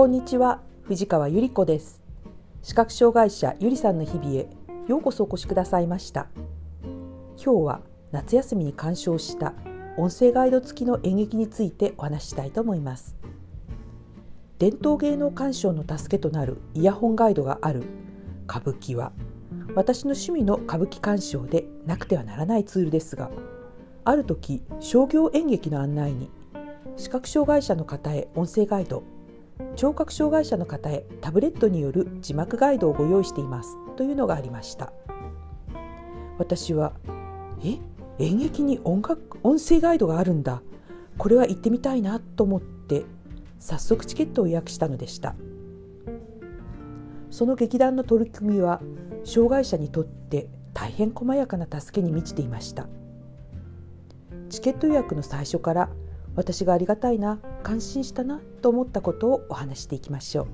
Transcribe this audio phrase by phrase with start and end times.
[0.00, 2.00] こんにちは藤川ゆり子です。
[2.62, 4.48] 視覚障害者ゆりさんの日々へ
[4.88, 6.28] ようこそお越しくださいました。
[7.36, 9.52] 今日は夏休みに鑑賞した
[9.98, 13.14] 音声ガイド付きの演劇についてお話ししたいと思います。
[14.58, 17.82] 伝統芸能鑑賞の助けとなるイヤホンガイドがある
[18.48, 19.12] 歌舞伎は
[19.74, 23.30] 私の趣味の歌舞伎鑑賞でなくてはならないツールですが
[24.06, 26.30] ある時商業演劇の案内に
[26.96, 29.04] 視覚障害者の方へ音声ガイド
[29.76, 33.76] 聴覚障害者の方へタブレットによる字幕ガイドをご用意しています。
[33.96, 34.92] というのがありました。
[36.38, 36.92] 私は
[37.64, 37.78] え？
[38.18, 40.62] 演劇に音楽音声ガイドがあるんだ。
[41.16, 43.04] これは行ってみたいなと思って
[43.58, 45.34] 早速チケットを予約したのでした。
[47.30, 48.80] その劇団の取り組みは
[49.24, 52.86] 障害者にとって大変細やかな助けに満ちていました。
[54.48, 55.90] チケット予約の最初から
[56.34, 60.46] 私がありがたいな感心したなと思ったことをお話していきましょう。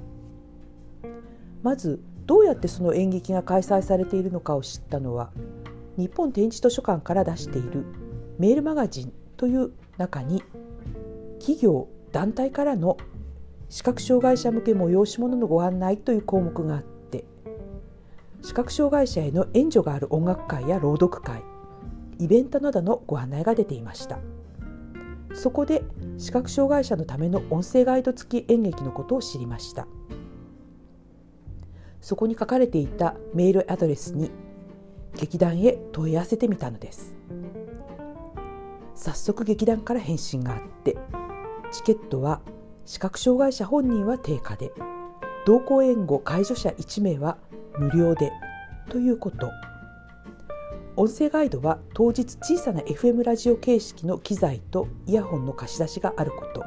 [1.63, 5.31] まずどうやってその演劇が開催されているのかを知ったのは
[5.97, 7.85] 日本展示図書館から出している
[8.39, 10.43] メールマガジンという中に
[11.39, 12.97] 企業団体からの
[13.69, 17.25] 視覚障害者向け催し物のご案内という項目があって
[18.43, 21.43] 視覚障害者への援助がある音楽会や朗読会
[22.19, 24.19] イベントなどのご案内が出ていました。
[25.35, 25.83] そこで
[26.19, 29.87] 視覚障害者のための音声ガイド付き演劇のことを知りました。
[32.01, 34.31] そこに書かれていたメールアドレスに
[35.19, 37.17] 劇団へ問い合わせてみたのです。
[38.95, 40.97] 早速劇団から返信があって
[41.71, 42.41] チケットは
[42.87, 44.73] 視覚障害者本人は定価で
[45.45, 47.37] 同行援護介助者1名は
[47.79, 48.33] 無料で
[48.89, 49.51] ということ。
[50.99, 56.65] 音声ガイドは当日小さな FM ラジオ形式の機材とイヤホンの貸し出しがあること。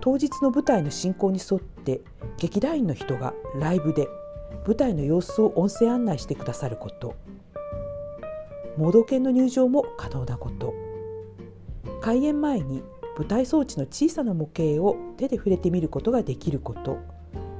[0.00, 2.00] 当日の舞台の進行に沿って
[2.38, 4.06] 劇団員の人がライブで
[4.64, 7.16] 舞台の様子を音声案内してくださること。
[8.76, 10.72] 盲導犬の入場も可能なこと。
[12.00, 12.84] 開演前に
[13.18, 16.98] 舞台装置の小さな模型を手で触れてみることができること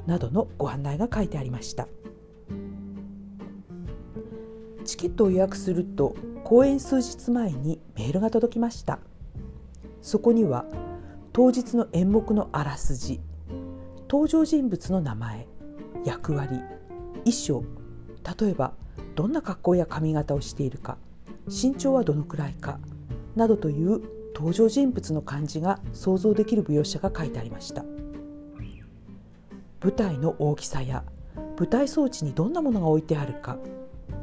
[0.07, 1.89] などのご案内が書いてありました。
[4.87, 8.99] チケットを予約すると公演数日前にメールが届きました。
[10.01, 10.65] そこには
[11.33, 13.21] 当日の演目のあらすじ
[14.09, 15.49] 登場人物の名前
[16.05, 16.61] 役割
[17.25, 17.65] 衣装
[18.41, 18.73] 例えば
[19.17, 20.97] どんな格好や髪型をしているか
[21.49, 22.79] 身長はどのくらいか
[23.35, 24.01] などという
[24.35, 27.85] 登場人物の感じが想像できる描写が書いてありました。
[29.83, 31.05] 舞台の大きさや
[31.59, 33.59] 舞台装置にどんなものが置いてあるか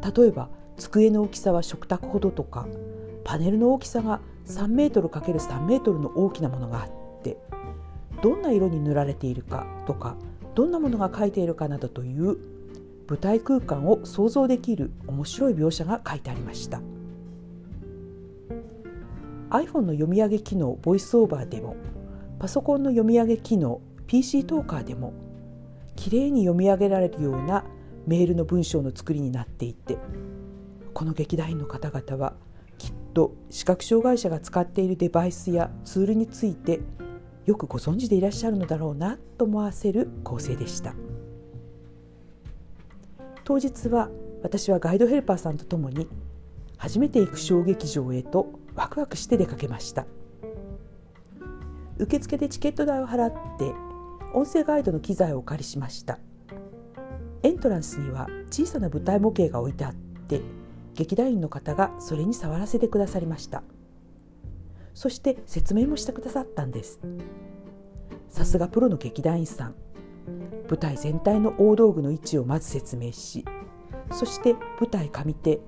[0.04, 2.68] 例えば机の大きさは食卓ほどとか
[3.24, 7.38] パネルの大きさが3メートル ×3 メートルの大きなものがあって
[8.22, 10.16] どんな色に塗られているかとか
[10.56, 12.38] どんなものが書いているかなどという
[13.08, 16.82] 舞台空間を想像できる面白い描写が書いてありました。
[19.50, 21.76] iPhone の読み上げ機能ボイスオーバーでも
[22.40, 25.14] パソコンの読み上げ機能 PC トーカーでも
[25.96, 27.64] きれいに読み上げられるような
[28.08, 29.98] メールの文章の作りになっていて
[30.94, 32.36] この劇団員の方々は
[32.78, 36.82] きっと視覚障害者が使っているデバイスやツールについて
[37.46, 40.94] よくご存知でいらっしゃるのだろうなと思わせる構成でした。
[43.44, 44.10] 当日は
[44.42, 46.08] 私はガイドヘルパーさんと共に
[46.78, 50.06] 初めて行く小劇場へとワクワクして出かけました。
[51.98, 53.74] 受付でチケット代を払って
[54.34, 56.20] 音声ガイドの機材をお借りしました。
[57.44, 60.42] エントランスには小さな舞台模型が置いてあって
[60.96, 63.64] 劇団員の方がそれに触らせてくださりました。
[64.94, 67.00] そして説明もしてくださったんです。
[68.30, 69.76] さすがプロの劇団員さん。
[70.70, 73.46] 舞台全体の大道具の位置をまず説明し
[74.12, 75.60] そして舞台上手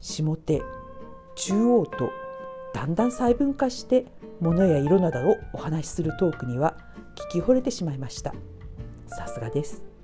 [0.00, 0.62] 下手
[1.34, 2.10] 中央と
[2.74, 4.06] だんだん細分化して
[4.40, 6.76] 物や色などをお話しするトークには
[7.30, 8.34] 聞き惚れてしまいました。
[9.06, 9.95] さすがです。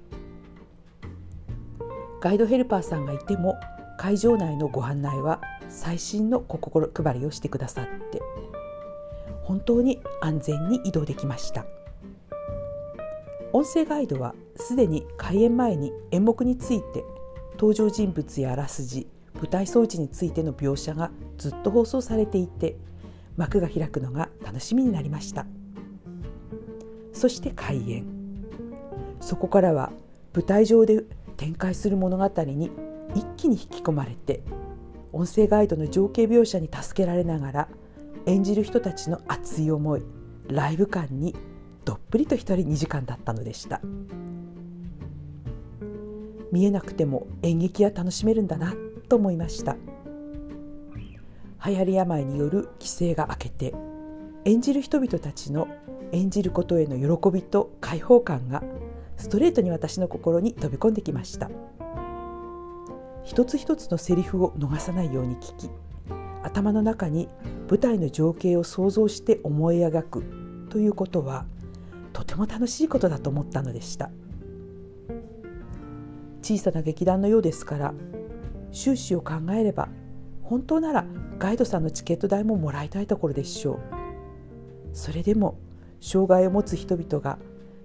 [2.22, 3.58] ガイドヘルパーさんがいても
[3.98, 8.22] 会場内のご案内は最新の心配りをしてくださって
[9.42, 11.66] 本当に安全に移動できました。
[13.52, 17.04] 音声ガイドはすでに開演前に演目について
[17.54, 22.76] 登場人物やあらすじ舞台装置についての描写がずっと放送されていて
[23.36, 25.44] 幕が開くのが楽しみになりました。
[27.12, 28.06] そして開演。
[29.20, 29.90] そこからは
[30.34, 31.04] 舞台上で
[31.42, 32.70] 展開する物語に
[33.16, 34.44] 一気に引き込まれて
[35.12, 37.68] 音声ガイドの情景描写に助けられながら
[38.26, 40.04] 演じる人たちの熱い思い
[40.46, 41.34] ライブ感に
[41.84, 43.80] どっぷりと一人2時間だったのでした。
[46.52, 48.72] 見えなくても演劇は楽しめるんだな
[49.08, 49.76] と思いました。
[51.66, 53.74] 流行り病による規制が明けて
[54.44, 55.66] 演じる人々たちの
[56.12, 58.62] 演じることへの喜びと解放感が
[59.22, 61.48] ストレートに私の心に飛び込んできました。
[63.22, 65.70] 一つ一つのセリフを逃さないように聞き
[66.42, 67.28] 頭の中に
[67.70, 70.24] 舞台の情景を想像して思い描く
[70.70, 71.46] ということは
[72.12, 74.10] とても楽しいことだと思ったのでした。
[76.42, 77.94] 小さな劇団のようですから
[78.72, 79.88] 収支を考えれば
[80.42, 81.06] 本当なら
[81.38, 83.78] ガイドさんのチケット代ももらいたいところでしょう。
[84.92, 85.60] それでも
[86.00, 87.38] 障害を持つ人々が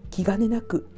[0.09, 0.89] 気兼ねなく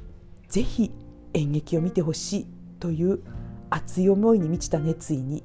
[0.49, 0.91] ぜひ
[1.33, 2.47] 演劇を見てほしい
[2.79, 3.21] という
[3.69, 5.43] 熱い思いに満ちた熱意に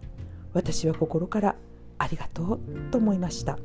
[0.55, 1.57] 私は心から
[1.99, 2.61] ありがとう
[2.91, 3.59] と思いました。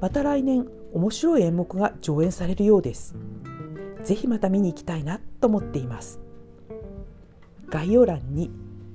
[0.00, 3.14] また来年面白い演目が上演されるようです。
[4.04, 6.20] ぜひまた見に行きたいなと思っています。
[7.68, 8.50] 概要欄に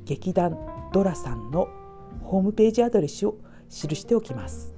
[0.06, 0.58] 劇団
[0.94, 1.70] ドラさんの
[2.22, 3.38] ホームページアドレスを
[3.70, 4.76] 記しておきます。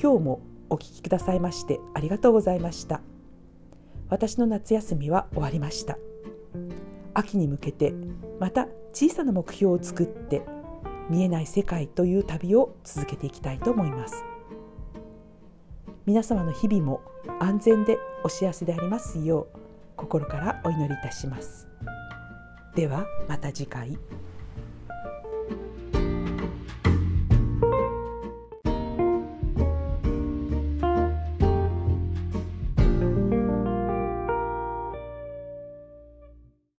[0.00, 0.40] 今日も
[0.74, 3.00] お聞きくださいましてありがとうございました。
[4.08, 5.96] 私の夏休みは終わりました。
[7.14, 7.94] 秋に向けて
[8.40, 10.42] また小さな目標を作って
[11.08, 14.24] 見えない世界という旅を続けていきたいと思います。
[16.06, 17.02] 皆様の日々も
[17.38, 19.58] 安全でお幸せでありますよう
[19.96, 21.68] 心からお祈りいたします。
[22.74, 23.96] ではまた次回。